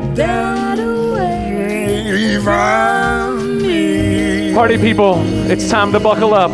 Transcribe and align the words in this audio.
take 0.00 0.14
that 0.14 0.78
away 0.78 2.38
from 2.42 3.62
me. 3.62 4.54
Party 4.54 4.78
people, 4.78 5.20
it's 5.50 5.68
time 5.68 5.92
to 5.92 6.00
buckle 6.00 6.34
up. 6.34 6.50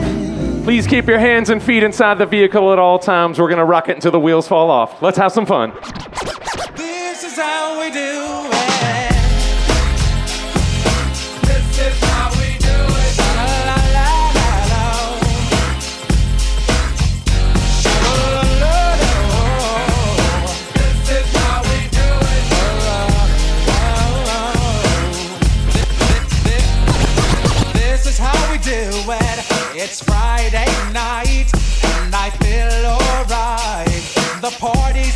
Please 0.65 0.87
keep 0.87 1.07
your 1.07 1.19
hands 1.19 1.51
and 1.51 1.63
feet 1.63 1.83
inside 1.83 2.17
the 2.17 2.27
vehicle 2.27 2.73
at 2.73 2.79
all 2.79 2.99
times. 2.99 3.39
We're 3.39 3.51
gonna 3.51 3.65
rock 3.65 3.89
it 3.89 3.97
until 3.97 4.13
the 4.13 4.21
wheels 4.21 4.49
fall 4.49 4.71
off. 4.71 5.03
Let's 5.03 5.19
have 5.19 5.33
some 5.33 5.45
fun. 5.45 5.73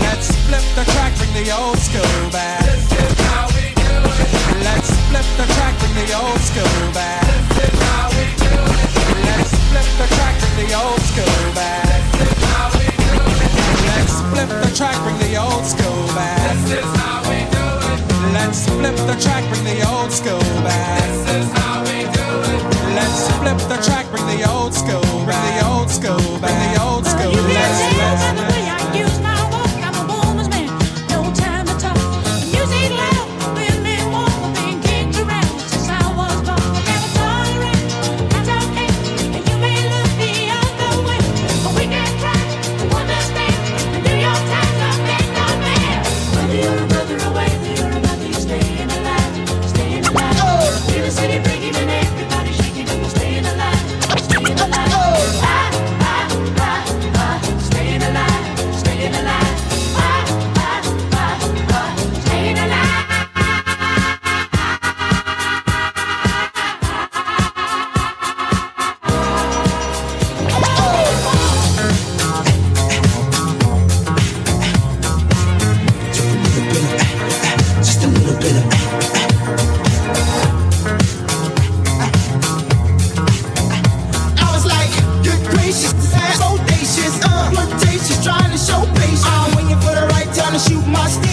Let's 0.00 0.30
flip 0.46 0.66
the 0.74 0.84
track, 0.92 1.12
bring 1.18 1.32
the 1.32 1.50
old 1.56 1.78
school 1.78 2.30
back. 2.30 2.64
This 2.64 2.92
is 2.92 3.20
how 3.28 3.46
we 3.54 3.74
do 3.74 3.94
it. 4.08 4.64
Let's 4.64 4.90
flip 5.08 5.28
the 5.36 5.46
track, 5.54 5.78
bring 5.78 5.94
the 5.94 6.12
old 6.14 6.40
school 6.40 6.92
back. 6.92 7.26
This 7.54 7.70
is 7.70 7.80
how 7.86 8.08
we 8.10 8.26
do 8.36 8.50
it. 8.50 8.90
Let's 9.28 9.52
flip 9.70 9.88
the 10.00 10.06
track, 10.16 10.34
bring 10.40 10.56
the 10.66 10.74
old 10.74 11.00
school 11.00 11.54
back. 11.54 12.00
This 12.18 12.32
is 12.32 12.44
how 12.50 12.68
we 12.78 12.86
do 13.04 13.14
it. 13.24 13.52
Let's 13.90 14.14
flip 14.30 14.50
the 14.64 14.70
track, 14.76 14.96
bring 15.04 15.18
the 15.18 15.36
old 15.36 15.64
school 15.66 16.06
back. 16.14 16.56
This 16.66 16.84
is 16.84 16.96
how. 16.96 17.07
Let's 18.48 18.64
flip 18.64 18.96
the 18.96 19.14
track, 19.20 19.44
bring 19.50 19.62
the 19.62 19.86
old 19.90 20.10
school 20.10 20.40
back. 20.64 21.02
This 21.26 21.44
is 21.44 21.52
how 21.52 21.82
we 21.84 22.00
do 22.16 22.28
it. 22.48 22.94
Let's 22.96 23.28
flip 23.36 23.58
the 23.68 23.76
track, 23.84 24.08
bring 24.10 24.24
the 24.24 24.50
old 24.50 24.72
school, 24.72 25.02
bring 25.26 25.42
the 25.52 25.66
old 25.68 25.90
school, 25.90 26.16
bring 26.40 26.58
the 26.72 26.80
old 26.82 27.04
school. 27.04 27.30
Let's, 27.30 27.78
can 27.92 28.36
let's, 28.36 28.47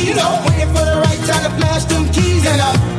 you 0.06 0.14
know, 0.16 0.42
waiting 0.48 0.70
for 0.74 0.84
the 0.86 0.98
right 1.06 1.22
time 1.28 1.44
to 1.50 1.52
flash 1.58 1.86
them 1.86 2.06
keys, 2.12 2.46
and 2.46 2.62
uh, 2.62 2.95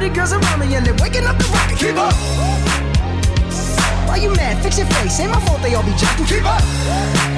pretty 0.00 0.14
girls 0.14 0.32
around 0.32 0.60
me 0.60 0.74
and 0.74 0.86
they're 0.86 0.94
waking 0.94 1.26
up 1.26 1.36
the 1.36 1.44
rocket. 1.52 1.78
Keep 1.78 1.96
up. 1.96 2.14
Why 4.08 4.16
you 4.16 4.32
mad? 4.32 4.62
Fix 4.62 4.78
your 4.78 4.86
face. 4.86 5.20
Ain't 5.20 5.30
my 5.30 5.40
fault 5.44 5.60
they 5.60 5.74
all 5.74 5.82
be 5.82 5.92
jacking. 5.92 6.24
Keep 6.24 6.46
up. 6.46 6.62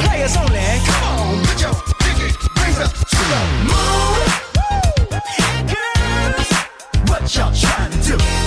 Players 0.04 0.36
only. 0.36 0.60
Come 0.86 1.02
on, 1.10 1.44
put 1.44 1.60
your 1.60 1.74
pinky 1.98 2.30
raise 2.62 2.78
up 2.78 2.92
to 2.92 3.22
the 3.32 3.40
moon. 3.66 4.22
Girls, 5.74 6.50
what 7.10 7.34
y'all 7.34 7.52
trying 7.52 7.90
to 7.90 8.16
do? 8.16 8.41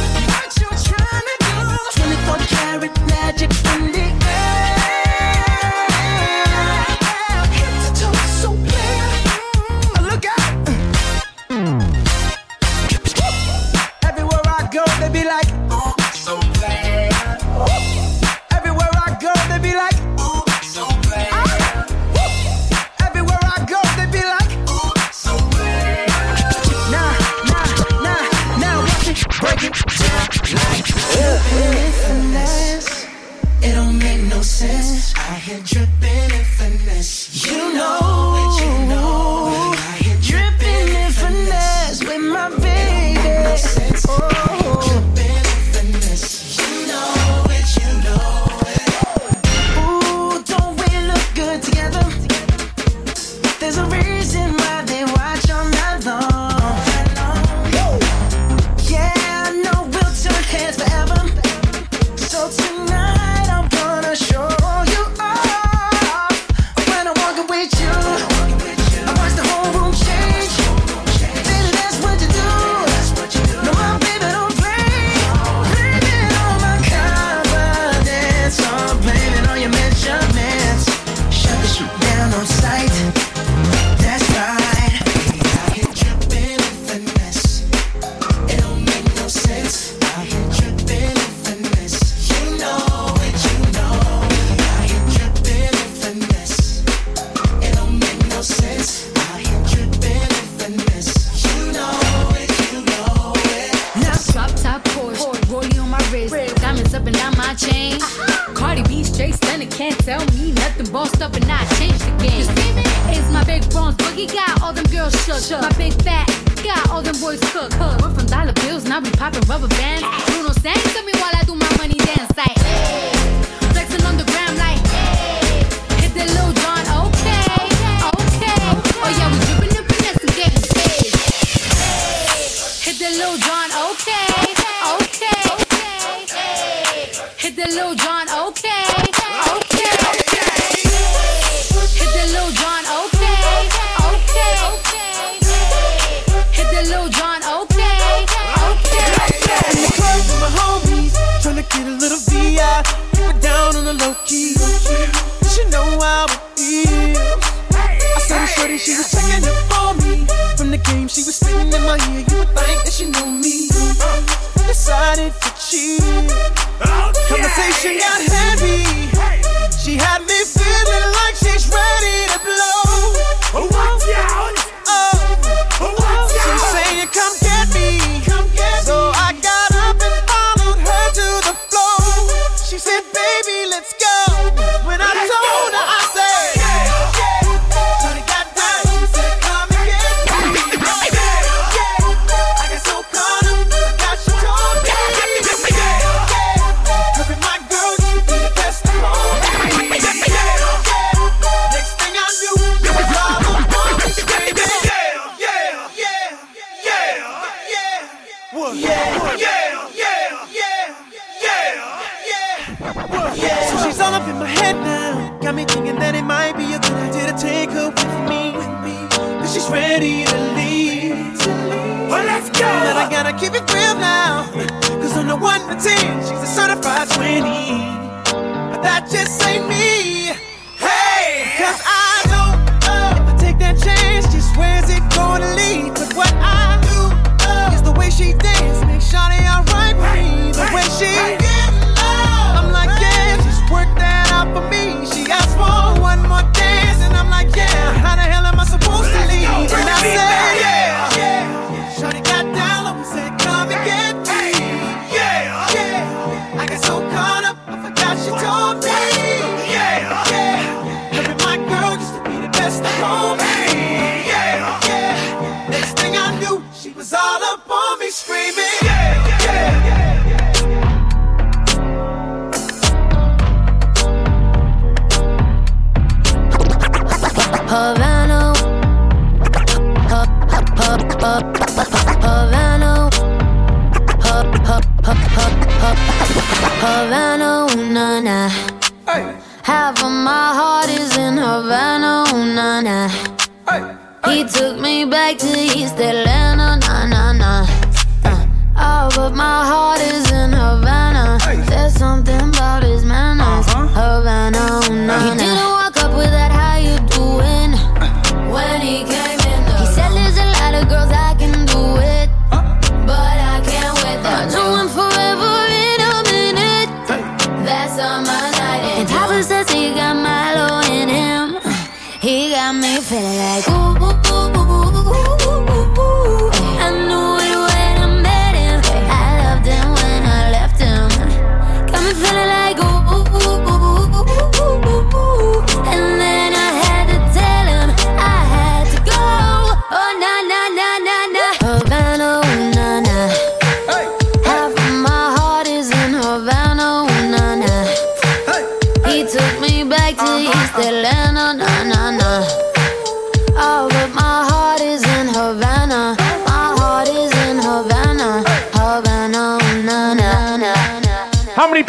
来 323.38 324.25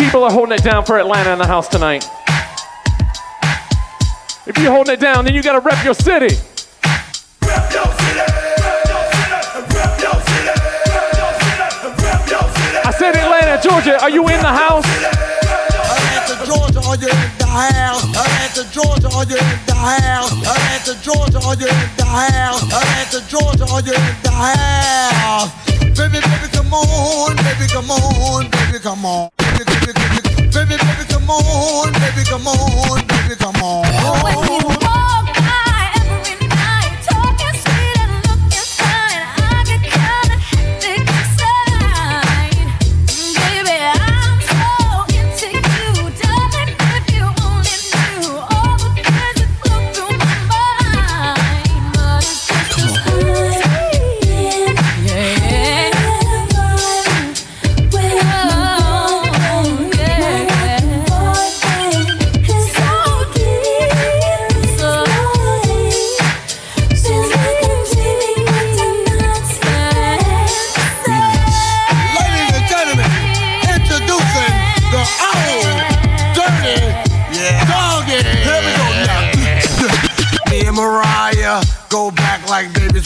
people 0.07 0.23
are 0.23 0.31
holding 0.31 0.55
it 0.55 0.63
down 0.63 0.85
for 0.85 0.99
Atlanta 0.99 1.33
in 1.33 1.39
the 1.39 1.47
house 1.47 1.67
tonight? 1.67 2.05
If 4.47 4.57
you're 4.57 4.71
holding 4.71 4.95
it 4.95 5.01
down, 5.01 5.25
then 5.25 5.35
you 5.35 5.43
gotta 5.43 5.59
rep 5.59 5.85
your 5.85 5.95
city. 5.95 6.37
Rep 7.43 7.73
your 7.75 7.91
city. 7.99 8.23
I 12.87 12.95
said 12.97 13.17
Atlanta, 13.17 13.61
Georgia, 13.61 14.01
are 14.01 14.11
you 14.11 14.23
in 14.29 14.39
the 14.39 14.47
house? 14.47 14.87
Atlanta, 14.87 16.47
Georgia, 16.47 16.81
are 16.87 16.95
you 16.95 17.09
in 17.11 17.39
the 17.39 17.47
house? 17.51 18.05
Atlanta, 18.15 18.63
Georgia, 18.71 19.11
are 19.11 19.27
you 19.27 19.37
in 19.37 19.59
the 19.67 19.75
house? 19.75 20.33
Atlanta, 20.33 20.95
Georgia, 21.03 21.41
are 21.43 21.57
you 21.59 21.67
in 21.67 21.91
the 21.99 22.05
house? 22.07 22.63
Atlanta, 22.63 23.21
Georgia, 23.27 23.67
are 23.75 23.83
you 23.83 23.95
in 23.95 24.17
the 24.23 24.31
house? 24.31 25.51
Baby, 25.99 26.21
baby, 26.23 26.49
come 26.55 26.73
on, 26.73 27.35
baby, 27.43 27.67
come 27.73 27.91
on, 27.91 28.51
baby, 28.51 28.79
come 28.79 29.05
on. 29.05 29.36
Baby, 29.57 30.77
baby, 30.77 31.05
come 31.09 31.31
on, 31.31 31.93
baby, 31.93 32.25
come 32.29 32.47
on, 32.47 33.07
baby, 33.07 33.37
come 33.37 33.57
on. 33.63 34.86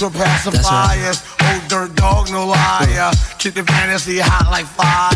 Like 0.03 0.13
babies 0.13 0.47
with 0.47 0.55
pacifiers. 0.55 1.23
Old 1.43 1.69
dirt 1.69 1.95
dog, 1.97 2.31
no 2.31 2.47
liar. 2.47 3.13
Keep 3.39 3.55
the 3.55 3.65
fantasy 3.65 4.19
hot 4.19 4.51
like 4.51 4.67
fire. 4.67 5.15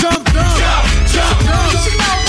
Jump, 0.00 0.24
jump, 0.32 0.58
jump, 0.58 1.40
jump, 1.40 1.40
jump, 1.40 2.23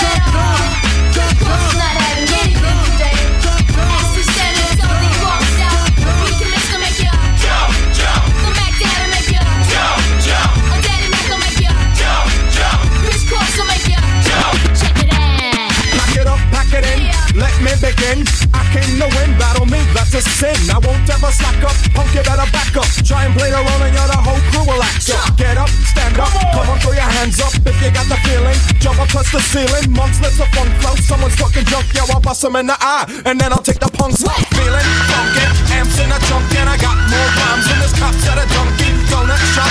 Let 17.36 17.52
me 17.60 17.68
begin. 17.84 18.24
I 18.56 18.64
came 18.72 18.96
to 18.96 19.08
win, 19.12 19.36
battle 19.36 19.68
me, 19.68 19.84
that's 19.92 20.16
a 20.16 20.24
sin. 20.24 20.56
I 20.72 20.80
won't 20.80 21.04
ever 21.04 21.28
slack 21.28 21.60
up, 21.60 21.76
punk, 21.92 22.08
you 22.16 22.24
better 22.24 22.48
back 22.48 22.72
up. 22.72 22.88
Try 23.04 23.28
and 23.28 23.36
play 23.36 23.52
the 23.52 23.60
role 23.60 23.82
and 23.84 23.92
you're 23.92 24.08
the 24.08 24.16
whole 24.16 24.40
crew 24.48 24.64
will 24.64 24.80
act 24.80 25.04
up. 25.12 25.36
Get 25.36 25.60
up, 25.60 25.68
stand 25.68 26.16
up, 26.16 26.32
come 26.56 26.64
on, 26.72 26.80
throw 26.80 26.96
your 26.96 27.04
hands 27.20 27.36
up 27.44 27.52
if 27.60 27.76
you 27.84 27.92
got 27.92 28.08
the 28.08 28.16
feeling. 28.24 28.56
Jump 28.80 29.00
up, 29.04 29.08
touch 29.12 29.28
the 29.36 29.40
ceiling. 29.52 29.92
Monks, 29.92 30.16
let's 30.24 30.40
a 30.40 30.48
funk 30.56 30.72
flow. 30.80 30.96
Someone's 30.96 31.36
talking 31.36 31.64
junk, 31.68 31.84
yo, 31.92 32.08
I'll 32.08 32.24
bust 32.24 32.42
'em 32.44 32.56
in 32.56 32.66
the 32.72 32.78
eye. 32.80 33.04
And 33.28 33.36
then 33.38 33.52
I'll 33.52 33.62
take 33.62 33.80
the 33.84 33.90
punks 33.92 34.24
out. 34.24 34.40
Feeling 34.56 34.88
funky, 35.12 35.44
amps 35.76 35.98
in 36.00 36.08
a 36.08 36.18
junk, 36.32 36.48
and 36.56 36.68
I 36.72 36.76
got 36.80 36.96
more 36.96 37.30
rhymes 37.36 37.68
than 37.68 37.78
this 37.84 37.92
cops 38.00 38.24
at 38.32 38.40
a 38.40 38.46
Dunkin' 38.48 38.96
Donut 39.12 39.42
shop. 39.52 39.65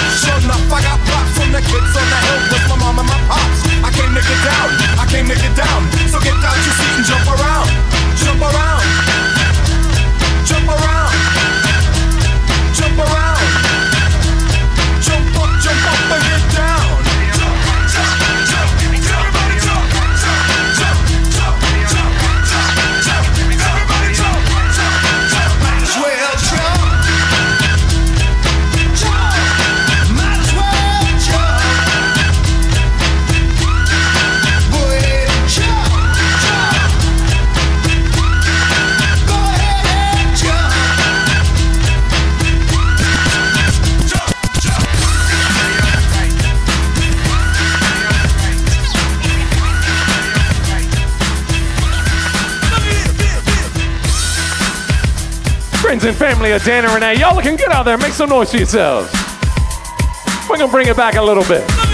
Of 56.55 56.63
Dan 56.63 56.85
and 56.85 56.93
Renee, 56.93 57.19
y'all 57.19 57.35
looking 57.35 57.55
good 57.55 57.71
out 57.71 57.83
there. 57.83 57.97
Make 57.97 58.13
some 58.13 58.29
noise 58.29 58.51
for 58.51 58.57
yourselves. 58.57 59.11
We're 60.49 60.57
gonna 60.57 60.71
bring 60.71 60.87
it 60.87 60.95
back 60.95 61.15
a 61.15 61.21
little 61.21 61.43
bit. 61.43 61.84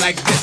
like 0.00 0.16
this. 0.24 0.39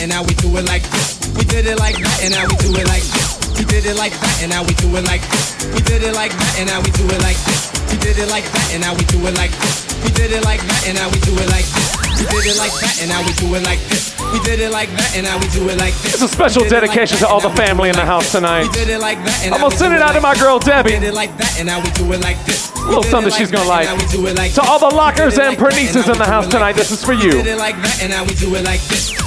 and 0.00 0.10
now 0.10 0.22
we 0.22 0.34
do 0.34 0.48
it 0.56 0.66
like 0.66 0.82
this. 0.90 1.18
We 1.34 1.44
did 1.44 1.66
it 1.66 1.78
like 1.78 1.98
that, 1.98 2.18
and 2.22 2.30
now 2.34 2.46
we 2.46 2.56
do 2.62 2.70
it 2.78 2.86
like 2.86 3.02
this. 3.02 3.38
We 3.58 3.64
did 3.64 3.86
it 3.86 3.96
like 3.98 4.14
that, 4.14 4.36
and 4.42 4.50
now 4.50 4.62
we 4.62 4.74
do 4.78 4.86
it 4.94 5.04
like 5.04 5.22
this. 5.22 5.58
We 5.74 5.82
did 5.82 6.02
it 6.02 6.14
like 6.14 6.32
that, 6.32 6.54
and 6.58 6.66
now 6.70 6.80
we 6.80 6.90
do 6.94 7.04
it 7.10 7.20
like 7.22 7.38
this. 7.42 7.74
We 7.90 7.98
did 7.98 8.18
it 8.18 8.28
like 8.30 8.46
that, 8.46 8.68
and 8.74 8.80
now 8.82 8.94
we 8.94 9.04
do 9.06 9.18
it 9.26 9.34
like 9.34 9.50
this. 9.50 9.90
We 10.02 10.10
did 10.14 10.30
it 10.30 10.44
like 10.44 10.62
that, 10.62 10.86
and 10.86 10.98
now 10.98 11.08
we 11.10 11.18
do 11.26 11.34
it 11.34 11.48
like 11.50 11.66
this. 11.66 11.98
We 12.18 12.26
did 12.30 12.46
it 12.46 12.58
like 12.58 12.74
that, 12.78 12.94
and 13.02 13.08
now 13.10 13.22
we 13.26 13.32
do 13.34 13.46
it 13.54 13.62
like 13.64 13.80
this. 13.88 14.14
We 14.28 14.38
did 14.44 14.60
it 14.60 14.70
like 14.70 14.90
that, 14.94 15.10
and 15.16 15.24
now 15.26 15.38
we 15.38 15.48
do 15.50 15.66
it 15.68 15.78
like 15.78 15.94
this. 16.02 16.14
It's 16.14 16.22
a 16.22 16.28
special 16.28 16.62
dedication 16.68 17.18
to 17.18 17.26
all 17.26 17.40
the 17.40 17.50
family 17.50 17.88
in 17.88 17.96
the 17.96 18.04
house 18.04 18.30
tonight. 18.30 18.68
We 18.68 18.74
did 18.74 18.88
it 18.88 19.00
like 19.00 19.18
that, 19.24 19.42
and 19.44 19.54
I'm 19.54 19.60
gonna 19.60 19.74
send 19.74 19.94
it 19.94 20.02
out 20.02 20.12
to 20.12 20.20
my 20.20 20.34
girl 20.34 20.58
Debbie. 20.58 20.94
We 20.94 21.00
did 21.00 21.08
it 21.08 21.14
like 21.14 21.34
that, 21.38 21.58
and 21.58 21.66
now 21.66 21.80
we 21.82 21.90
do 21.98 22.12
it 22.12 22.20
like 22.20 22.38
this. 22.44 22.70
A 22.76 22.86
little 22.86 23.02
something 23.02 23.32
she's 23.32 23.50
gonna 23.50 23.68
like. 23.68 23.88
To 23.88 24.62
all 24.62 24.78
the 24.78 24.94
lockers 24.94 25.38
and 25.38 25.58
pernices 25.58 26.08
in 26.08 26.18
the 26.18 26.26
house 26.26 26.46
tonight, 26.46 26.74
this 26.74 26.90
is 26.90 27.02
for 27.02 27.14
you. 27.14 27.34
We 27.34 27.42
did 27.42 27.46
it 27.46 27.58
like 27.58 27.76
that, 27.82 28.02
and 28.02 28.10
now 28.10 28.22
we 28.22 28.34
do 28.34 28.54
it 28.54 28.64
like 28.64 28.80
this. 28.86 29.17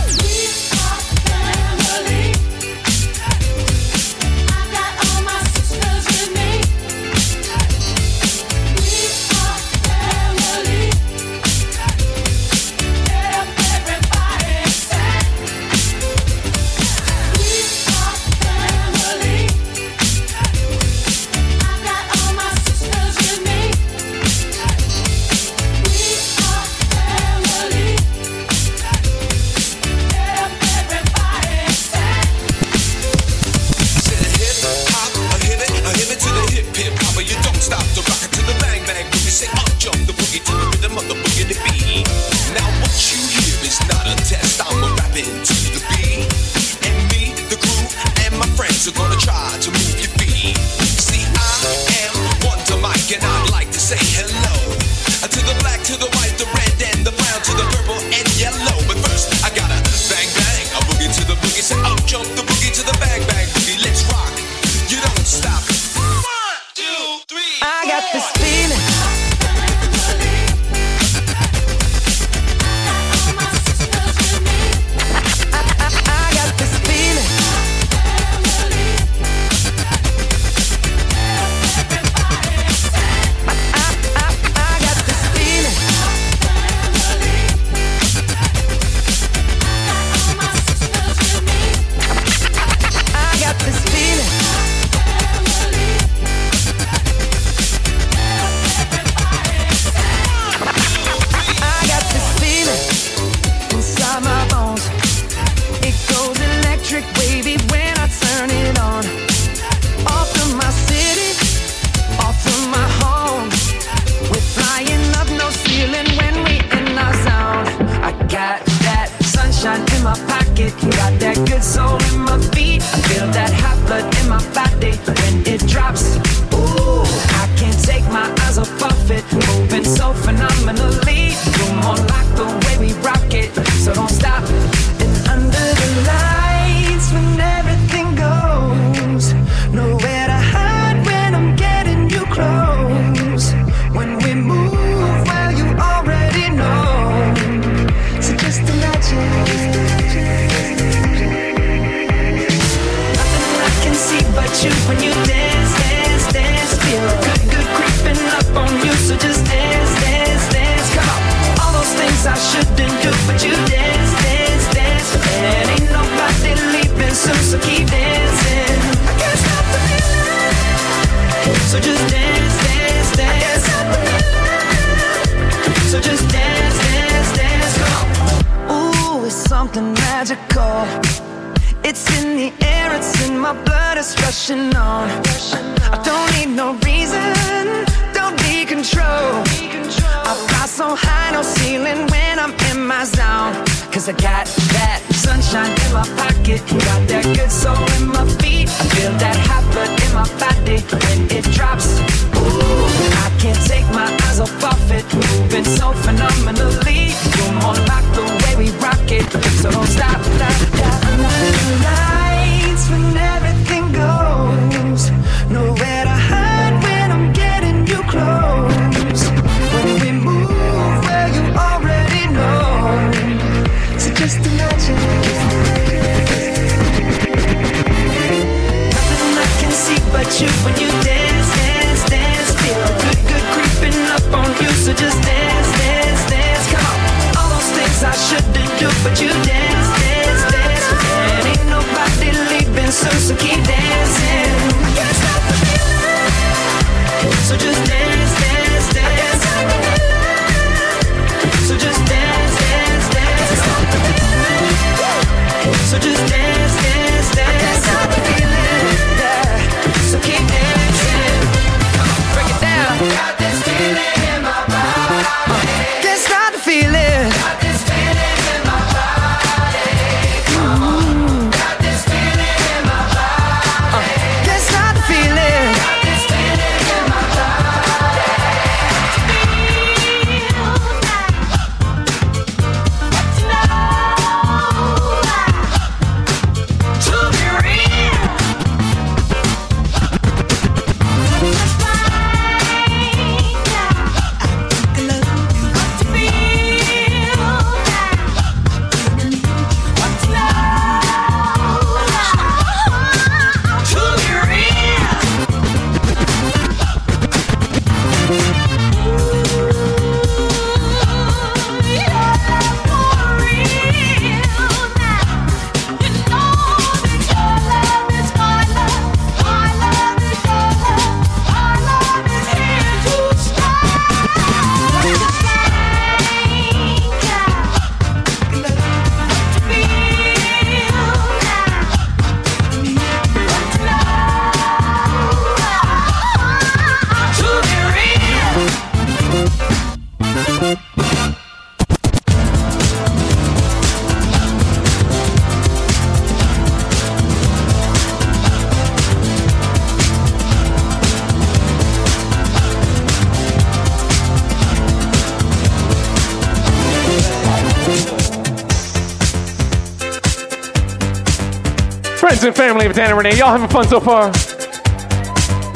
David 362.93 363.09
and 363.09 363.17
Renee. 363.17 363.37
Y'all 363.37 363.57
having 363.57 363.69
fun 363.69 363.87
so 363.87 364.01
far? 364.01 364.27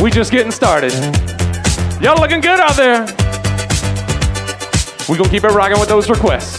We 0.03 0.11
just 0.11 0.33
getting 0.33 0.51
started. 0.51 0.91
Y'all 2.01 2.19
looking 2.19 2.41
good 2.41 2.59
out 2.59 2.75
there. 2.75 3.05
We 5.07 5.17
gonna 5.17 5.29
keep 5.29 5.45
it 5.45 5.51
rocking 5.51 5.79
with 5.79 5.87
those 5.87 6.09
requests. 6.09 6.54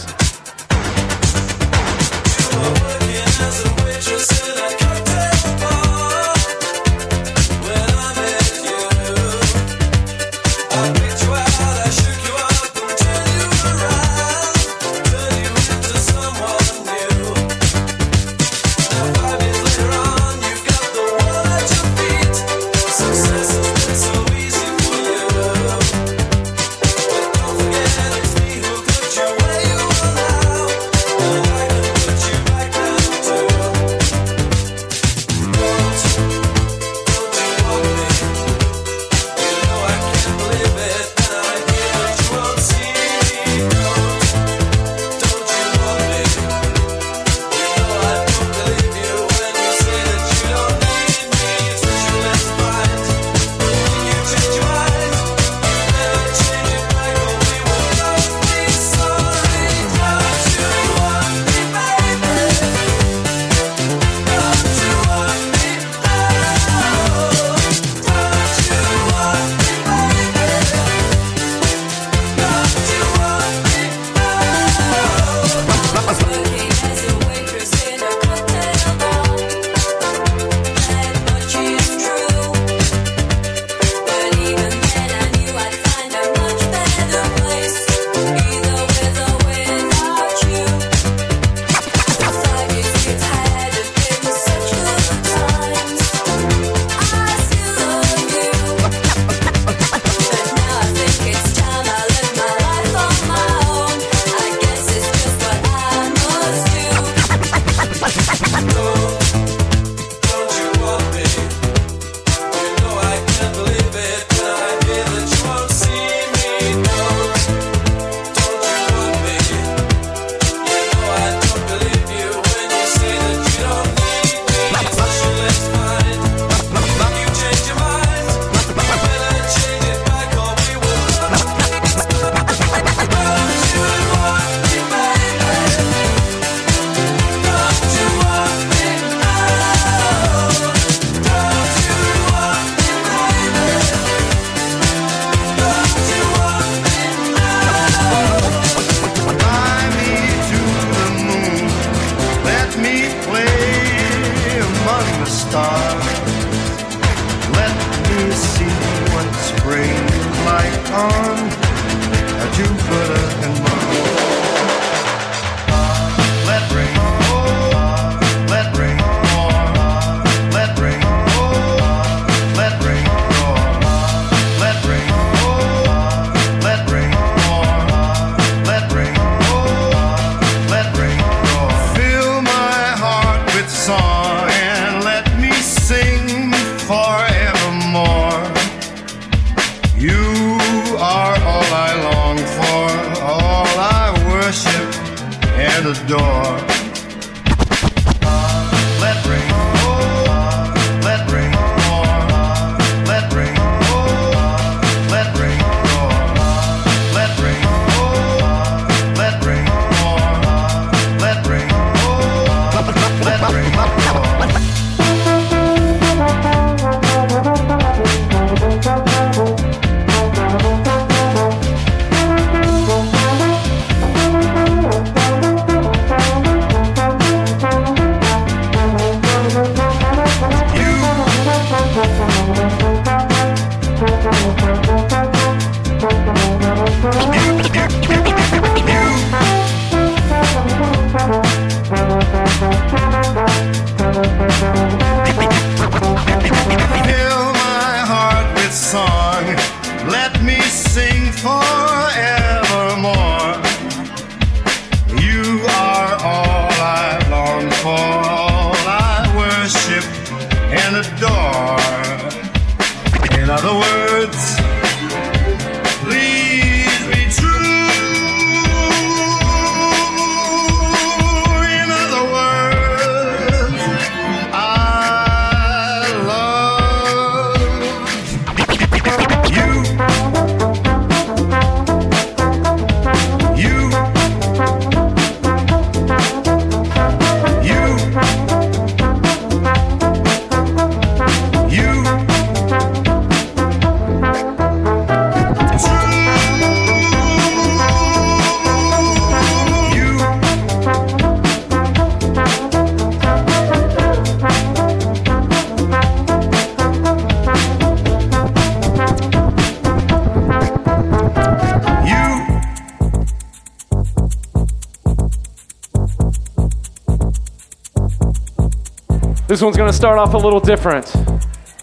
This 319.57 319.63
one's 319.63 319.75
going 319.75 319.89
to 319.89 319.97
start 319.97 320.19
off 320.19 320.35
a 320.35 320.37
little 320.37 320.59
different, 320.59 321.11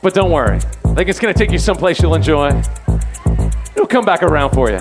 but 0.01 0.15
don't 0.15 0.31
worry. 0.31 0.59
I 0.59 0.95
think 0.95 1.09
it's 1.09 1.19
going 1.19 1.35
to 1.35 1.37
take 1.37 1.51
you 1.51 1.59
someplace 1.59 2.01
you'll 2.01 2.15
enjoy. 2.15 2.63
It'll 3.75 3.89
come 3.89 4.05
back 4.05 4.23
around 4.23 4.53
for 4.53 4.71
you. 4.71 4.79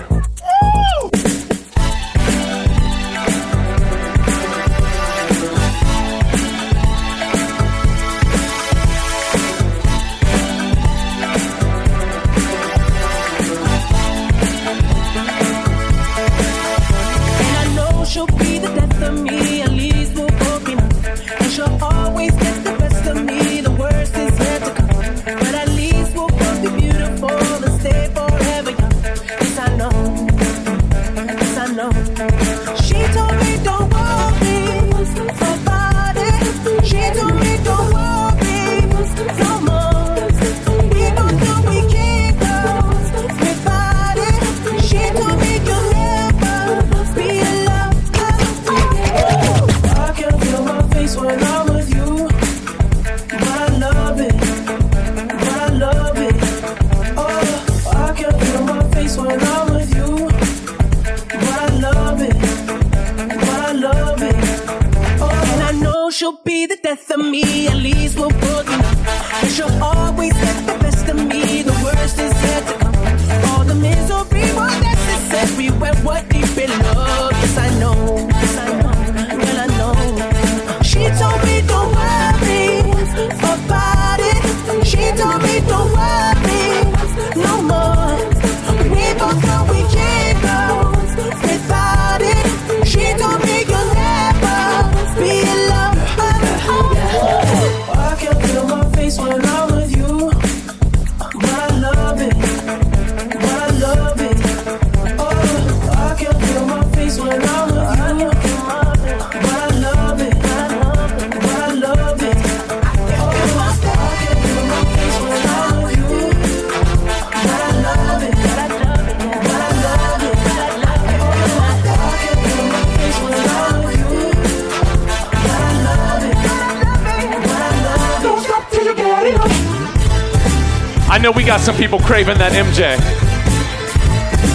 some 131.64 131.76
people 131.76 131.98
craving 131.98 132.36
that 132.36 132.52
MJ. 132.52 133.00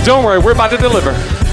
Don't 0.06 0.24
worry, 0.24 0.38
we're 0.38 0.52
about 0.52 0.70
to 0.70 0.78
deliver. 0.78 1.49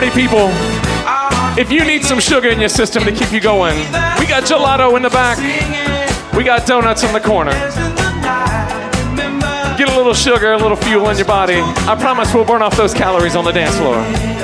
party 0.00 0.18
people. 0.18 0.48
If 1.60 1.70
you 1.70 1.84
need 1.84 2.04
some 2.04 2.20
sugar 2.20 2.48
in 2.48 2.58
your 2.58 2.70
system 2.70 3.04
to 3.04 3.12
keep 3.12 3.32
you 3.32 3.40
going, 3.40 3.76
we 4.18 4.26
got 4.26 4.44
gelato 4.44 4.96
in 4.96 5.02
the 5.02 5.10
back. 5.10 5.36
We 6.34 6.42
got 6.42 6.66
donuts 6.66 7.02
in 7.02 7.12
the 7.12 7.20
corner. 7.20 7.52
Get 9.76 9.90
a 9.90 9.96
little 9.96 10.14
sugar, 10.14 10.52
a 10.52 10.56
little 10.56 10.76
fuel 10.78 11.10
in 11.10 11.18
your 11.18 11.26
body. 11.26 11.60
I 11.60 11.96
promise 12.00 12.32
we'll 12.32 12.46
burn 12.46 12.62
off 12.62 12.78
those 12.78 12.94
calories 12.94 13.36
on 13.36 13.44
the 13.44 13.52
dance 13.52 13.76
floor. 13.76 14.39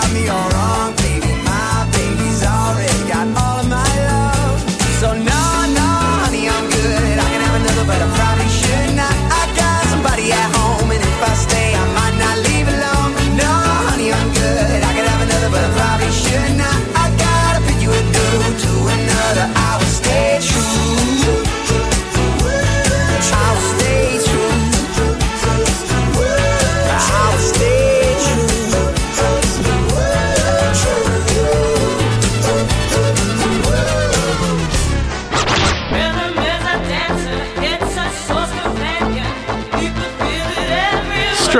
got 0.00 0.12
me 0.14 0.28
on 0.28 0.49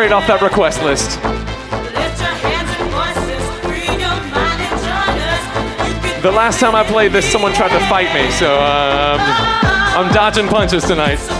straight 0.00 0.12
off 0.12 0.26
that 0.26 0.40
request 0.40 0.82
list. 0.82 1.20
The 6.22 6.32
last 6.32 6.58
time 6.58 6.74
I 6.74 6.84
played 6.84 7.12
this, 7.12 7.30
someone 7.30 7.52
tried 7.52 7.78
to 7.78 7.86
fight 7.86 8.08
me, 8.14 8.30
so 8.30 8.54
um, 8.54 9.20
I'm 9.20 10.10
dodging 10.14 10.48
punches 10.48 10.84
tonight. 10.84 11.39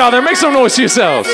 out 0.00 0.10
there. 0.10 0.22
Make 0.22 0.36
some 0.36 0.52
noise 0.52 0.74
to 0.76 0.82
yourselves. 0.82 1.28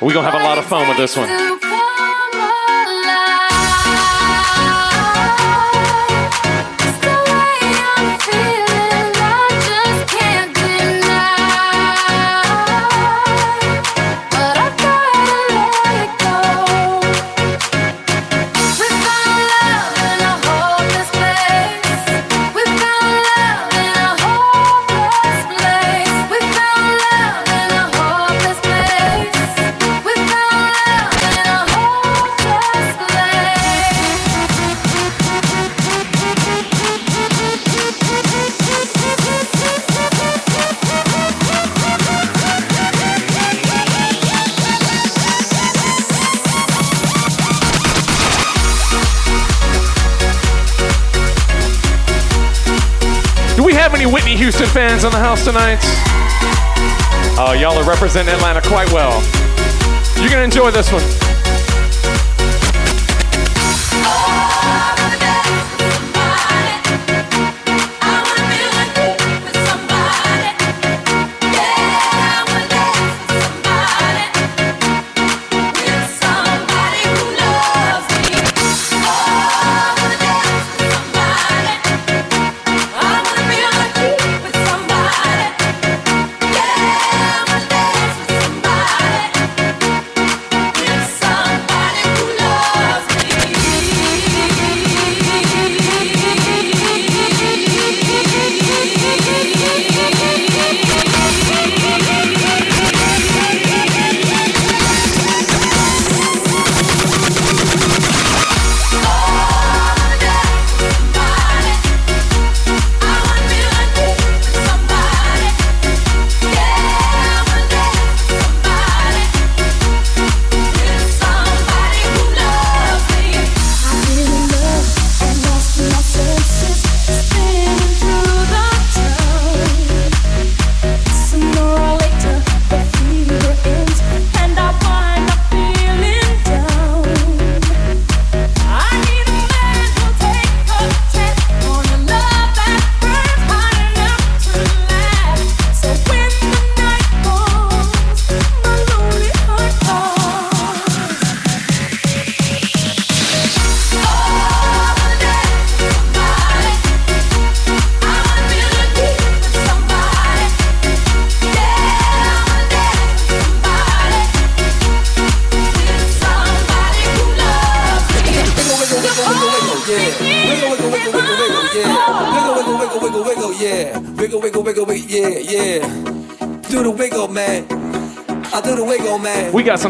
We're 0.00 0.12
going 0.12 0.24
to 0.24 0.30
have 0.30 0.40
a 0.40 0.44
lot 0.44 0.58
of 0.58 0.64
fun 0.64 0.88
with 0.88 0.96
this 0.96 1.16
one. 1.16 1.53
house 55.34 55.44
tonight. 55.44 55.78
Uh, 57.36 57.52
y'all 57.58 57.76
are 57.76 57.88
representing 57.88 58.34
Atlanta 58.34 58.62
quite 58.62 58.90
well. 58.92 59.20
You're 60.16 60.30
going 60.30 60.38
to 60.38 60.44
enjoy 60.44 60.70
this 60.70 60.92
one. 60.92 61.23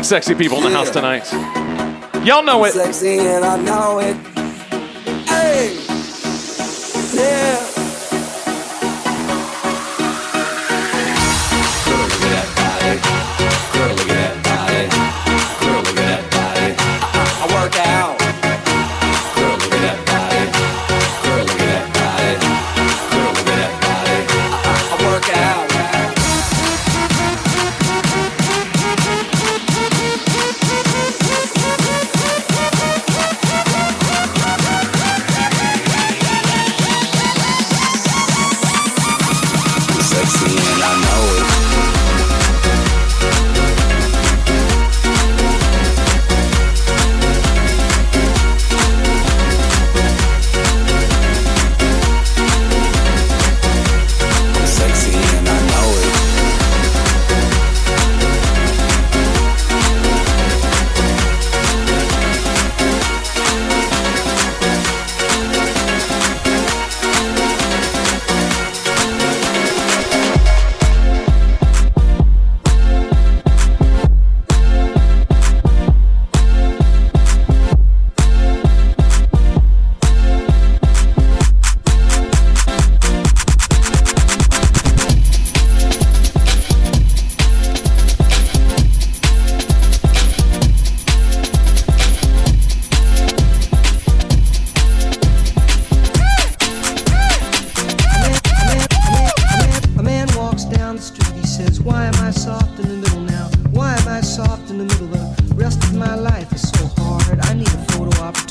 sexy 0.05 0.35
people 0.35 0.59
in 0.59 0.65
the 0.65 0.71
house 0.71 0.91
tonight. 0.91 1.25
Y'all 2.25 2.43
know 2.43 2.65
it. 2.65 4.34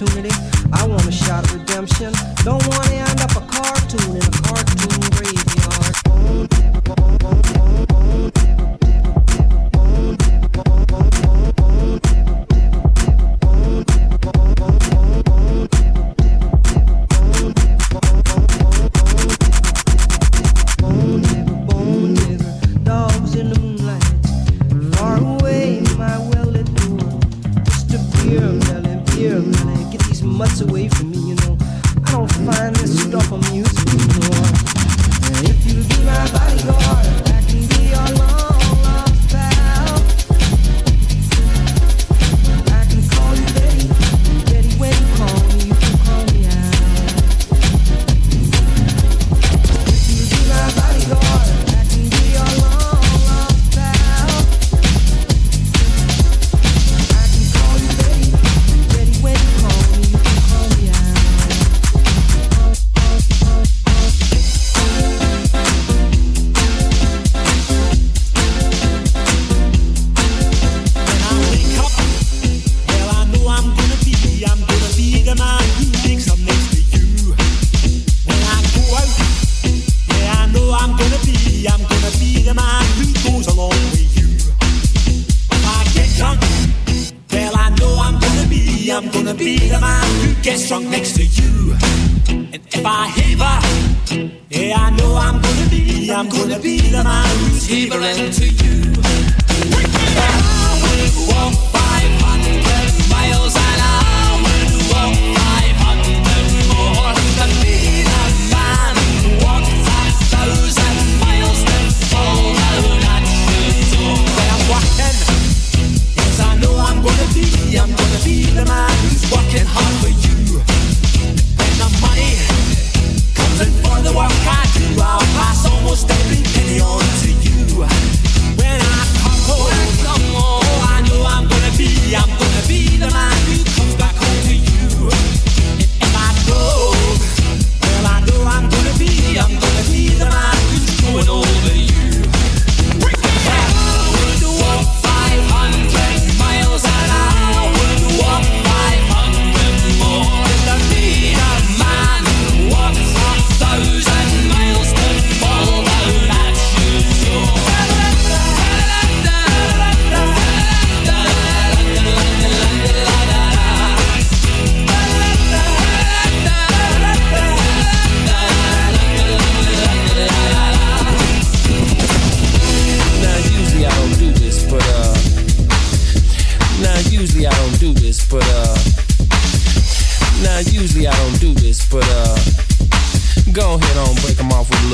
opportunity. 0.04 0.36
I 0.72 0.86
want 0.88 1.06
a 1.08 1.12
shot 1.12 1.52
of 1.54 1.66
the. 1.66 1.73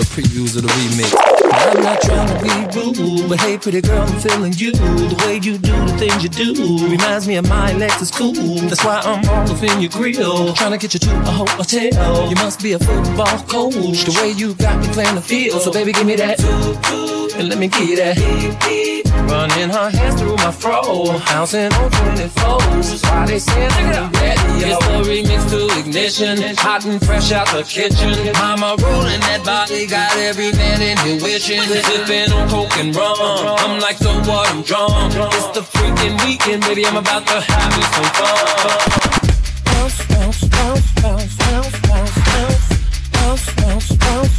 previews 0.10 0.56
of 0.56 0.64
the 0.64 0.70
remix. 0.70 1.14
I'm 1.52 1.84
not 1.84 2.02
trying 2.02 2.28
to 2.28 2.38
be 2.44 2.54
rude, 2.76 3.30
but 3.30 3.40
hey, 3.40 3.58
pretty 3.58 3.82
girl, 3.82 4.02
I'm 4.02 4.20
feeling 4.20 4.54
you. 4.54 4.72
The 4.72 5.24
way 5.26 5.36
you 5.36 5.58
do 5.58 5.72
the 5.86 5.98
things 5.98 6.24
you 6.24 6.30
do 6.30 6.88
reminds 6.88 7.28
me 7.28 7.36
of 7.36 7.48
my 7.48 7.72
Lexus 7.74 8.12
cool. 8.12 8.34
That's 8.68 8.84
why 8.84 9.02
I'm 9.04 9.28
all 9.30 9.50
up 9.50 9.64
in 9.64 9.82
your 9.82 9.92
grill, 9.92 10.54
trying 10.54 10.72
to 10.72 10.78
get 10.78 10.94
you 10.94 11.00
to 11.00 11.12
a 11.22 11.32
hotel. 11.32 12.30
You 12.30 12.36
must 12.36 12.62
be 12.62 12.74
a 12.74 12.80
football 12.80 13.38
coach, 13.48 14.04
the 14.06 14.18
way 14.22 14.32
you 14.32 14.54
got 14.56 14.80
me 14.82 14.88
playing 14.94 15.16
the 15.16 15.22
field. 15.22 15.62
So 15.62 15.72
baby, 15.72 15.92
give 15.92 16.08
me 16.08 16.16
that, 16.16 16.40
and 17.36 17.50
let 17.50 17.58
me 17.60 17.68
get 17.68 17.98
that. 17.98 18.99
Running 19.30 19.70
her 19.70 19.90
hands 19.92 20.20
through 20.20 20.36
my 20.38 20.52
fro, 20.52 20.82
bouncing 21.30 21.72
on 21.74 21.92
24s. 21.92 23.04
Why 23.04 23.26
they 23.28 23.38
saying 23.38 23.70
I'm 23.70 24.12
ready? 24.14 24.42
It's 24.66 24.86
the 24.88 24.98
remix 25.06 25.50
to 25.52 25.80
ignition, 25.80 26.56
hot 26.58 26.84
and 26.86 27.00
fresh 27.06 27.32
out 27.32 27.48
the 27.48 27.62
kitchen. 27.62 28.34
Mama 28.34 28.76
rolling 28.82 29.22
that 29.22 29.44
body, 29.46 29.86
got 29.86 30.18
every 30.18 30.52
man 30.54 30.82
in 30.82 30.98
here 31.06 31.22
wishing. 31.22 31.62
Sipping 31.62 32.34
on 32.34 32.50
coke 32.50 32.76
and 32.78 32.96
rum, 32.96 33.16
I'm 33.20 33.80
like 33.80 33.98
so 33.98 34.12
what? 34.26 34.50
I'm 34.50 34.64
drunk. 34.64 35.14
It's 35.14 35.48
the 35.54 35.62
freaking 35.62 36.18
weekend, 36.26 36.64
baby. 36.64 36.86
I'm 36.88 36.98
about 36.98 37.28
to 37.28 37.40
have 37.40 37.72
me 37.78 37.84
some 37.94 38.10
fun. 38.18 39.20
Bounce, 39.66 40.08
bounce, 40.10 40.42
bounce, 40.50 40.94
bounce, 41.02 41.38
bounce, 41.38 41.80
bounce, 41.86 42.18
bounce, 42.26 42.66
bounce, 43.14 43.56
bounce, 43.56 43.96
bounce. 43.98 44.39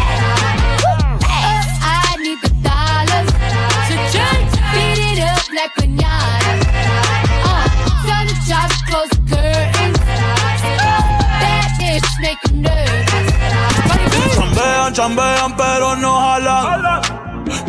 Chambean, 14.91 15.55
pero 15.55 15.95
no 15.95 16.19
jalan. 16.19 17.01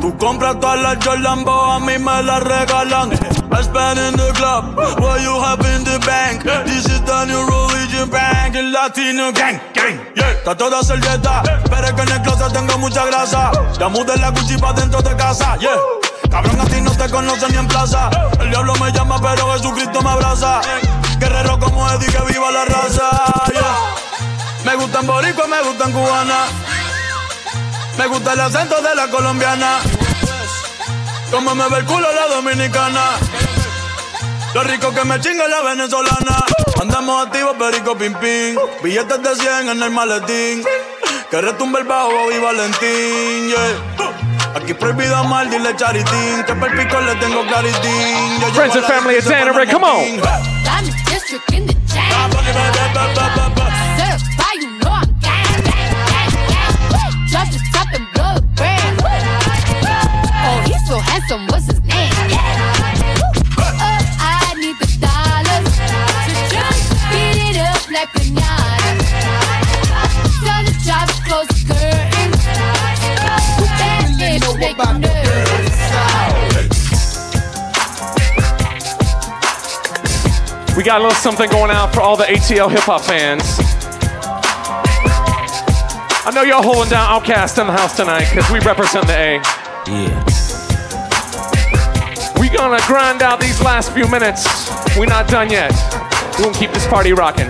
Tú 0.00 0.16
compras 0.18 0.58
todas 0.60 0.80
las 0.80 1.04
Jordan, 1.04 1.44
a 1.46 1.78
mí 1.78 1.98
me 1.98 2.22
las 2.22 2.42
regalan. 2.42 3.12
I 3.12 3.62
spend 3.62 3.98
in 3.98 4.16
the 4.16 4.32
club, 4.32 4.76
what 4.98 5.20
you 5.20 5.38
have 5.40 5.60
in 5.60 5.84
the 5.84 5.98
bank. 6.06 6.42
This 6.64 6.86
is 6.86 7.00
the 7.02 7.24
new 7.26 7.44
religion 7.46 8.08
bank, 8.10 8.56
el 8.56 8.72
latino 8.72 9.30
gang, 9.32 9.60
gang. 9.74 10.00
Yeah. 10.16 10.30
Está 10.30 10.56
toda 10.56 10.82
servieta, 10.82 11.42
pero 11.70 11.86
es 11.86 11.92
que 11.92 12.02
en 12.02 12.12
el 12.12 12.22
closet 12.22 12.52
tengo 12.52 12.78
mucha 12.78 13.04
grasa. 13.06 13.52
Ya 13.78 13.88
mudé 13.88 14.16
la 14.16 14.30
Gucci 14.30 14.56
pa' 14.56 14.72
dentro 14.72 15.02
de 15.02 15.14
casa, 15.16 15.56
yeah. 15.58 15.76
Cabrón, 16.30 16.60
a 16.60 16.64
ti 16.64 16.80
no 16.80 16.90
te 16.90 17.08
conocen 17.10 17.52
ni 17.52 17.58
en 17.58 17.68
plaza. 17.68 18.10
El 18.40 18.50
diablo 18.50 18.74
me 18.76 18.90
llama, 18.90 19.20
pero 19.20 19.52
Jesucristo 19.52 20.00
me 20.02 20.10
abraza. 20.10 20.60
Guerrero 21.18 21.58
como 21.58 21.88
Eddie, 21.90 22.08
que 22.08 22.32
viva 22.32 22.50
la 22.50 22.64
raza, 22.64 23.10
yeah. 23.52 23.76
Me 24.64 24.76
gustan 24.76 25.06
boricua, 25.06 25.46
me 25.46 25.62
gustan 25.62 25.92
cubana. 25.92 26.46
Me 27.98 28.06
gusta 28.06 28.32
el 28.32 28.40
acento 28.40 28.80
de 28.80 28.94
la 28.94 29.08
colombiana. 29.08 29.78
Como 31.30 31.54
me 31.54 31.68
ve 31.68 31.78
el 31.78 31.84
culo 31.84 32.08
la 32.12 32.34
dominicana. 32.34 33.02
Lo 34.54 34.62
rico 34.64 34.92
que 34.92 35.04
me 35.04 35.20
chinga 35.20 35.46
la 35.48 35.62
venezolana. 35.62 36.44
Andamos 36.80 37.26
activos, 37.26 37.56
perico 37.58 37.96
pim 37.96 38.14
pim. 38.14 38.56
Billetes 38.82 39.22
de 39.22 39.36
100 39.36 39.68
en 39.70 39.82
el 39.82 39.90
maletín. 39.90 40.64
Que 41.30 41.40
retumbe 41.40 41.80
el 41.80 41.86
bajo 41.86 42.30
y 42.30 42.38
Valentín, 42.38 43.48
yeah. 43.48 44.54
Aquí 44.54 44.74
prohibido 44.74 45.16
amar, 45.16 45.48
dile 45.48 45.74
charitín. 45.76 46.44
Que 46.46 46.54
per 46.54 46.76
pico 46.76 47.00
le 47.00 47.14
tengo 47.14 47.46
claritín. 47.46 48.40
Yo 48.40 48.48
Friends 48.52 48.76
and 48.76 48.84
family, 48.84 49.16
it's 49.16 49.30
Anna 49.30 49.52
Ray, 49.52 49.66
come 49.66 49.84
on. 49.84 50.20
Diamond 50.62 50.94
district 51.06 51.50
in 51.52 51.66
the 51.66 51.72
He's 61.02 61.10
handsome, 61.10 61.46
what's 61.48 61.66
his 61.66 61.80
name? 61.82 62.12
Oh, 63.58 63.98
I 64.18 64.54
need 64.58 64.76
the 64.78 64.86
dollars 65.00 65.66
to 66.26 66.32
just 66.48 66.94
beat 67.10 67.38
it 67.50 67.56
up 67.58 67.82
like 67.90 68.08
pinata. 68.12 68.92
Tell 70.44 70.62
the 70.64 70.72
jobs 70.84 71.18
close 71.26 71.48
the 71.48 71.58
curtains. 71.74 72.42
That 73.78 74.06
bitch 74.18 74.46
make 74.58 74.76
him 74.78 75.00
nervous. 75.00 75.72
We 80.76 80.82
got 80.82 81.00
a 81.00 81.02
little 81.02 81.18
something 81.18 81.50
going 81.50 81.70
out 81.70 81.92
for 81.94 82.00
all 82.00 82.16
the 82.16 82.24
ATL 82.24 82.70
hip 82.70 82.80
hop 82.80 83.02
fans. 83.02 83.42
I 86.24 86.30
know 86.34 86.42
y'all 86.42 86.62
holding 86.62 86.90
down 86.90 87.20
OutKast 87.20 87.58
in 87.60 87.66
the 87.66 87.72
house 87.72 87.96
tonight 87.96 88.30
because 88.32 88.50
we 88.50 88.60
represent 88.60 89.06
the 89.06 89.14
A. 89.14 89.40
Yeah. 89.86 90.31
We 92.52 92.58
gonna 92.58 92.86
grind 92.86 93.22
out 93.22 93.40
these 93.40 93.62
last 93.62 93.92
few 93.92 94.06
minutes. 94.08 94.44
We're 94.94 95.06
not 95.06 95.26
done 95.26 95.50
yet. 95.50 95.72
We're 96.36 96.44
gonna 96.44 96.58
keep 96.58 96.70
this 96.70 96.86
party 96.86 97.14
rocking. 97.14 97.48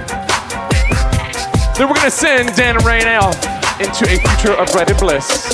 Then 1.77 1.89
we're 1.89 1.97
gonna 1.97 2.09
send 2.09 2.55
Dan 2.55 2.77
out 3.09 3.35
into 3.81 4.05
a 4.05 4.17
future 4.17 4.53
of 4.53 4.73
and 4.77 4.95
bliss. 4.99 5.52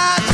got 0.00 0.29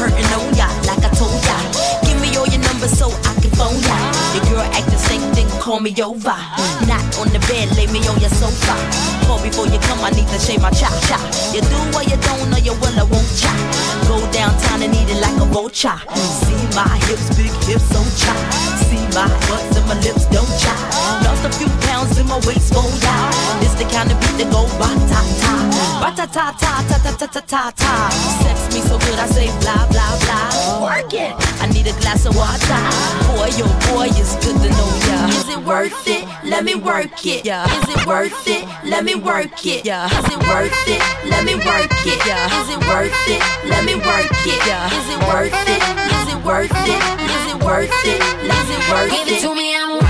hurting 0.00 0.28
no 0.32 0.40
ya, 0.56 0.68
like 0.88 1.04
I 1.04 1.12
told 1.12 1.36
ya. 1.44 1.56
Give 2.08 2.18
me 2.24 2.32
all 2.40 2.48
your 2.48 2.64
numbers 2.64 2.96
so 2.96 3.12
I 3.28 3.36
can 3.36 3.52
phone 3.52 3.76
ya. 3.84 3.96
Your 4.32 4.44
girl 4.48 4.64
act 4.72 4.88
the 4.88 4.96
same 4.96 5.20
thing, 5.36 5.48
call 5.60 5.80
me 5.80 5.92
over. 6.00 6.36
Not 6.88 7.04
on 7.20 7.28
the 7.36 7.40
bed, 7.44 7.68
lay 7.76 7.86
me 7.92 8.00
on 8.08 8.16
your 8.18 8.32
sofa. 8.32 8.72
Call 9.28 9.40
before 9.44 9.68
you 9.68 9.78
come, 9.84 10.00
I 10.00 10.10
need 10.10 10.26
to 10.32 10.38
shave 10.40 10.62
my 10.62 10.70
chop. 10.72 10.96
cha. 11.04 11.20
You 11.52 11.60
do 11.60 11.78
what 11.92 12.08
you 12.08 12.16
don't, 12.24 12.48
or 12.48 12.58
you 12.64 12.72
will, 12.80 12.96
I 12.96 13.04
won't 13.04 13.28
cha. 13.36 13.52
Go 14.08 14.16
downtown 14.32 14.80
and 14.82 14.94
eat 14.96 15.12
it 15.12 15.20
like 15.20 15.36
a 15.36 15.44
vulture. 15.44 16.00
See 16.16 16.64
my 16.72 16.88
hips, 17.04 17.28
big 17.36 17.52
hips, 17.68 17.84
so 17.92 18.00
chop. 18.16 18.40
See 18.88 19.04
my 19.12 19.28
butts 19.46 19.76
and 19.76 19.86
my 19.86 20.00
lips, 20.00 20.24
don't 20.32 20.48
chop. 20.56 20.80
Lost 21.22 21.44
a 21.44 21.50
few 21.60 21.68
pounds 21.84 22.16
in 22.16 22.26
my 22.26 22.40
waist, 22.48 22.72
oh 22.74 22.82
fold 22.82 23.04
out. 23.04 23.30
It's 23.60 23.76
the 23.76 23.84
kind 23.92 24.10
of 24.10 24.16
beat 24.24 24.40
that 24.40 24.48
go 24.48 24.64
ba 24.80 24.88
ta 25.12 25.20
ta, 25.44 25.52
ba 26.00 26.08
ta 26.16 26.24
ta 26.24 26.56
ta 26.56 26.72
ta 26.88 26.96
ta 27.04 27.12
ta 27.20 27.26
ta 27.28 27.40
ta 27.44 27.62
ta. 27.76 27.92
Sex 28.40 28.72
me 28.72 28.80
so 28.80 28.96
good, 28.98 29.18
I 29.20 29.26
say 29.28 29.48
blah 29.60 29.84
blah 29.92 30.16
blah. 30.24 30.88
Work 30.88 31.12
it. 31.12 31.36
I 31.60 31.66
need 31.68 31.86
a 31.86 31.94
glass 32.00 32.24
of 32.24 32.34
water. 32.34 32.82
Boy, 33.28 33.52
oh 33.60 33.74
boy, 33.92 34.08
it's 34.16 34.34
good 34.40 34.56
to 34.56 34.68
know 34.72 34.90
ya. 35.06 35.28
Is 35.28 35.48
it 35.48 35.60
worth 35.60 36.08
it? 36.08 36.24
Let 36.44 36.64
me 36.64 36.74
work 36.74 37.09
work 37.10 37.26
it? 37.26 37.44
Yeah. 37.44 37.66
Is 37.66 37.88
it 37.88 38.06
worth 38.06 38.46
it? 38.46 38.64
Let 38.84 39.04
me 39.04 39.14
work 39.14 39.66
it. 39.66 39.84
Yeah. 39.84 40.06
Is 40.06 40.26
it 40.26 40.38
worth 40.46 40.72
it? 40.86 41.02
Let 41.30 41.44
me 41.44 41.54
work 41.54 41.90
it. 42.06 42.26
Yeah. 42.26 42.60
Is 42.60 42.68
it 42.70 42.78
worth 42.86 43.14
it? 43.28 43.42
Let 43.68 43.84
me 43.84 43.94
work 43.96 44.30
it. 44.46 44.66
Yeah. 44.66 44.86
Is 44.86 45.08
it 45.10 45.20
worth 45.26 45.54
it? 45.68 45.82
Is 46.10 46.28
it 46.34 46.40
worth 46.44 46.70
it? 46.86 47.00
Is 47.30 47.46
it 47.52 47.64
worth 47.64 47.90
it? 48.04 48.20
Is 48.20 48.70
it 48.70 48.82
worth 48.90 49.12
it? 49.12 49.26
Give 49.26 49.36
it 49.36 49.40
to 49.42 49.54
me, 49.54 49.76
I'm 49.76 49.92
worth 49.98 50.09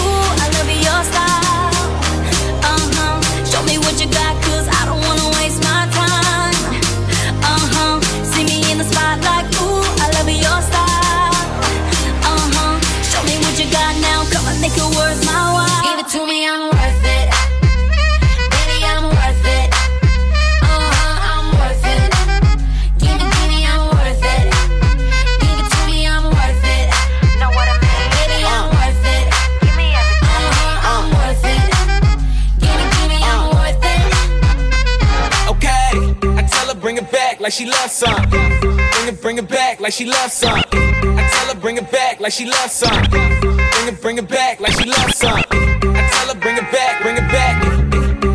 like 37.51 37.57
she 37.57 37.65
loves 37.65 37.91
some. 37.91 38.29
Bring 38.29 39.07
it, 39.09 39.21
bring 39.21 39.37
it 39.37 39.49
back 39.49 39.81
like 39.81 39.91
she 39.91 40.05
loves 40.05 40.31
some. 40.31 40.63
I 40.71 41.29
tell 41.33 41.53
her 41.53 41.59
bring 41.59 41.75
it 41.75 41.91
back 41.91 42.21
like 42.21 42.31
she 42.31 42.45
loves 42.45 42.71
some. 42.71 43.03
Bring 43.11 43.87
it, 43.89 44.01
bring 44.01 44.17
it 44.17 44.29
back 44.29 44.61
like 44.61 44.71
she 44.71 44.85
loves 44.85 45.17
some. 45.17 45.43
I 45.51 46.07
tell 46.13 46.33
her 46.33 46.39
bring 46.39 46.55
it 46.55 46.71
back, 46.71 47.01
bring 47.01 47.17
it 47.17 47.27
back. 47.27 47.61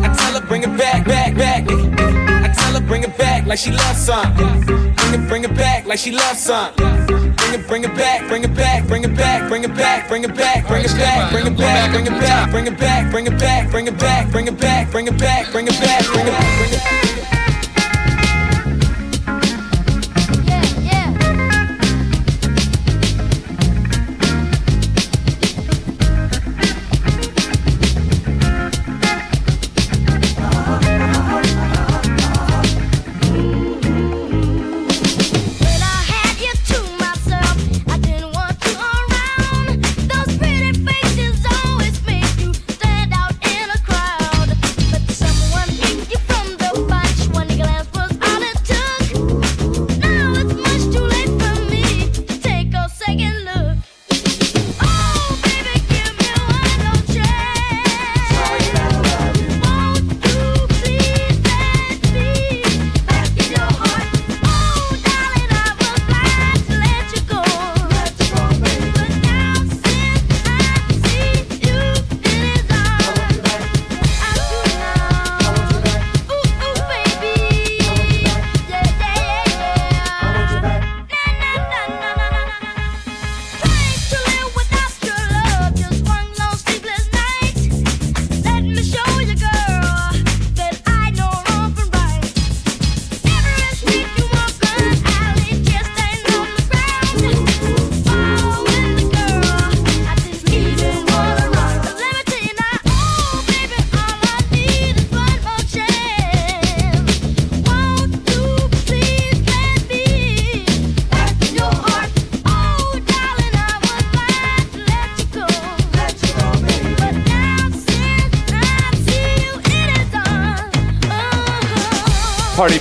I 0.05 0.13
tell 0.13 0.39
her 0.39 0.47
bring 0.47 0.61
it 0.61 0.77
back, 0.77 1.03
back, 1.07 1.35
back. 1.35 1.63
I 1.67 2.53
tell 2.53 2.73
her 2.79 2.87
bring 2.87 3.01
it 3.01 3.17
back 3.17 3.47
like 3.47 3.57
she 3.57 3.71
loves 3.71 3.97
some. 3.97 4.35
Bring 4.35 5.13
it, 5.15 5.27
bring 5.27 5.43
it 5.45 5.55
back 5.55 5.87
like 5.87 5.97
she 5.97 6.11
loves 6.11 6.39
some. 6.39 6.75
Bring 6.75 7.53
it, 7.55 7.67
bring 7.67 7.83
it 7.85 7.95
back, 7.95 8.27
bring 8.27 8.43
it 8.43 8.53
back, 8.53 8.85
bring 8.87 9.03
it 9.03 9.15
back, 9.15 9.47
bring 9.47 9.63
it 9.63 9.73
back, 9.75 10.07
bring 10.07 10.25
it 10.25 10.35
back, 10.35 10.67
bring 10.67 10.83
it 10.83 10.95
back, 10.95 11.31
bring 11.31 11.47
it 11.47 11.57
back, 11.57 11.91
bring 11.91 12.05
it 12.05 12.19
back, 12.19 12.51
bring 12.51 12.67
it 12.67 12.77
back, 12.77 13.11
bring 13.11 13.25
it 13.27 13.39
back, 13.39 13.71
bring 13.71 13.87
it 13.87 13.97
back, 13.97 14.31
bring 14.31 14.47
it 14.47 14.57
back, 14.59 14.91
bring 14.91 15.07
it 15.07 15.07
back, 15.07 15.07
bring 15.07 15.07
it 15.07 15.17
back, 15.17 15.51
bring 15.51 15.67
it 15.67 15.79
back, 15.79 16.05
bring 16.05 16.27
it 16.27 16.33
back. 16.37 17.16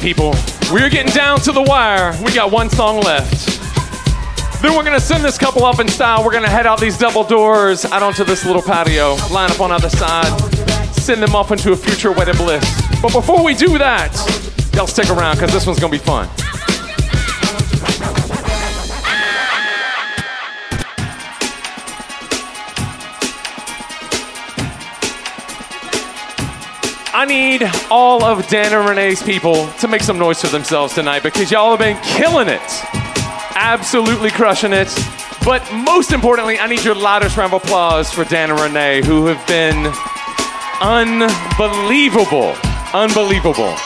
People, 0.06 0.32
we're 0.70 0.88
getting 0.88 1.12
down 1.12 1.40
to 1.40 1.50
the 1.50 1.62
wire. 1.62 2.16
We 2.24 2.32
got 2.32 2.52
one 2.52 2.70
song 2.70 3.00
left. 3.00 3.60
Then 4.62 4.76
we're 4.76 4.84
gonna 4.84 5.00
send 5.00 5.24
this 5.24 5.36
couple 5.36 5.64
up 5.64 5.80
in 5.80 5.88
style. 5.88 6.24
We're 6.24 6.30
gonna 6.30 6.48
head 6.48 6.64
out 6.64 6.80
these 6.80 6.96
double 6.96 7.24
doors 7.24 7.84
out 7.86 8.04
onto 8.04 8.22
this 8.22 8.46
little 8.46 8.62
patio, 8.62 9.16
line 9.32 9.50
up 9.50 9.58
on 9.58 9.72
either 9.72 9.90
side, 9.90 10.30
send 10.92 11.20
them 11.20 11.34
off 11.34 11.50
into 11.50 11.72
a 11.72 11.76
future 11.76 12.12
wedding 12.12 12.36
bliss. 12.36 12.62
But 13.02 13.10
before 13.12 13.42
we 13.42 13.52
do 13.52 13.78
that, 13.78 14.14
y'all 14.76 14.86
stick 14.86 15.10
around 15.10 15.38
because 15.38 15.52
this 15.52 15.66
one's 15.66 15.80
gonna 15.80 15.90
be 15.90 15.98
fun. 15.98 16.28
Need 27.26 27.62
all 27.90 28.24
of 28.24 28.46
Dan 28.48 28.72
and 28.72 28.88
Renee's 28.88 29.22
people 29.22 29.66
to 29.80 29.88
make 29.88 30.02
some 30.02 30.18
noise 30.18 30.40
for 30.40 30.48
themselves 30.48 30.94
tonight 30.94 31.22
because 31.22 31.50
y'all 31.50 31.70
have 31.70 31.78
been 31.78 32.00
killing 32.02 32.48
it. 32.48 32.60
Absolutely 33.54 34.30
crushing 34.30 34.72
it. 34.72 34.88
But 35.44 35.62
most 35.72 36.12
importantly, 36.12 36.58
I 36.58 36.66
need 36.66 36.84
your 36.84 36.94
loudest 36.94 37.36
round 37.36 37.52
of 37.52 37.62
applause 37.62 38.12
for 38.12 38.24
Dan 38.24 38.50
and 38.50 38.60
Renee, 38.60 39.04
who 39.04 39.26
have 39.26 39.46
been 39.46 39.86
unbelievable. 40.80 42.54
Unbelievable. 42.92 43.76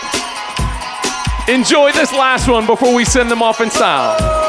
Enjoy 1.48 1.92
this 1.92 2.12
last 2.12 2.48
one 2.48 2.66
before 2.66 2.94
we 2.94 3.04
send 3.04 3.30
them 3.30 3.42
off 3.42 3.60
in 3.60 3.70
style. 3.70 4.39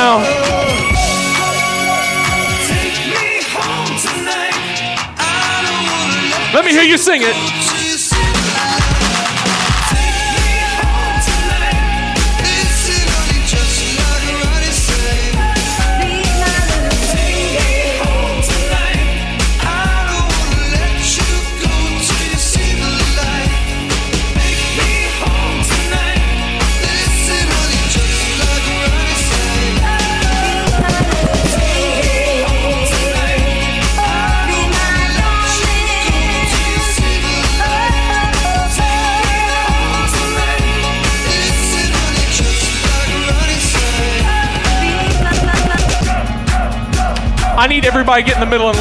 Now. 0.00 0.29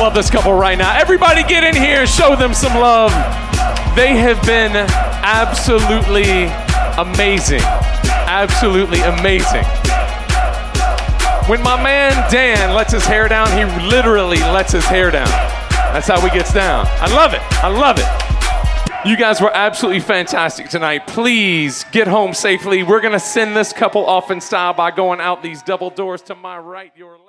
Love 0.10 0.16
this 0.16 0.32
couple 0.32 0.54
right 0.54 0.76
now. 0.76 0.98
Everybody 0.98 1.44
get 1.44 1.64
in 1.64 1.76
here, 1.76 2.08
show 2.08 2.36
them 2.36 2.52
some 2.52 2.74
love. 2.74 3.12
They 3.96 4.16
have 4.18 4.44
been 4.44 4.72
absolutely 4.76 6.46
amazing. 6.98 7.62
Absolutely 8.26 9.02
amazing. 9.02 9.64
When 11.48 11.62
my 11.62 11.80
man 11.84 12.32
Dan 12.32 12.74
lets 12.74 12.92
his 12.92 13.06
hair 13.06 13.28
down, 13.28 13.56
he 13.56 13.66
literally 13.88 14.40
lets 14.40 14.72
his 14.72 14.84
hair 14.86 15.12
down. 15.12 15.30
That's 15.94 16.08
how 16.08 16.20
he 16.22 16.30
gets 16.32 16.52
down. 16.52 16.88
I 16.88 17.14
love 17.16 17.36
it. 17.36 17.42
I 17.64 17.68
love 17.68 18.00
it. 18.00 19.08
You 19.08 19.16
guys 19.16 19.40
were 19.40 19.56
absolutely 19.56 20.00
fantastic 20.00 20.70
tonight. 20.70 21.06
Please 21.06 21.86
get 21.92 22.08
home 22.08 22.34
safely. 22.34 22.82
We're 22.82 23.02
going 23.02 23.14
to 23.14 23.20
send 23.20 23.56
this 23.56 23.74
couple 23.74 24.08
off 24.08 24.32
in 24.32 24.42
style 24.42 24.74
by 24.74 24.90
going 24.90 25.22
out 25.22 25.44
these 25.44 25.62
double 25.62 25.92
doors 25.92 26.24
to 26.24 26.36
my 26.36 26.58
right, 26.58 26.92
your 26.96 27.12
left. 27.12 27.29